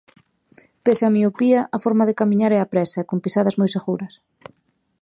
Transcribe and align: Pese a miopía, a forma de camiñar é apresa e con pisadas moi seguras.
Pese 0.85 1.03
a 1.05 1.13
miopía, 1.15 1.61
a 1.75 1.77
forma 1.85 2.07
de 2.09 2.17
camiñar 2.19 2.51
é 2.57 2.59
apresa 2.61 2.97
e 3.01 3.07
con 3.09 3.19
pisadas 3.23 3.57
moi 3.59 3.69
seguras. 3.75 4.13